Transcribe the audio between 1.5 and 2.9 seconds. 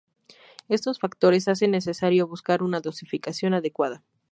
necesario buscar una